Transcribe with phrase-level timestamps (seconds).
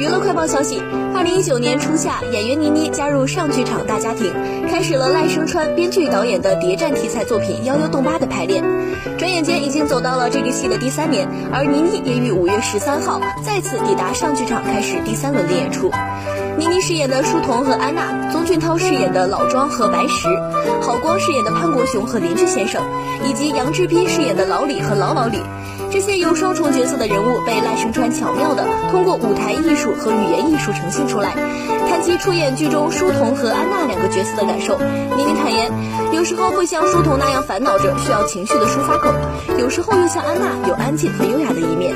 [0.00, 0.82] 娱乐快报消息：
[1.14, 4.32] 二零一九年初夏，演员倪妮加入上剧场大家庭，
[4.66, 8.64] 开始了赖声川编剧导演的谍战题材作品《幺幺洞八》的排练。
[9.18, 15.90] 转眼间已经走到了这个戏的第三年，而倪妮也于五月十三号再次抵达上剧场，开始第三轮的演出。
[16.56, 20.28] 倪妮饰演的书童和安娜，宗俊涛饰演的老庄和白石，
[20.80, 22.82] 郝光饰演的潘国雄和邻居先生，
[23.28, 25.42] 以及杨志斌饰演的老李和老老李。
[25.90, 31.34] 这些有双重角色的人物被赖声川巧妙的通过舞台艺术和语言艺术呈现出来。
[31.88, 35.70] 谈及出演剧中书童和安娜两个角色的感受，倪妮坦言，
[36.12, 39.10] 有时候会像书童那样烦恼着，需要情绪的抒发口；
[39.58, 41.92] 有时候又像安娜有安静和优雅的一面。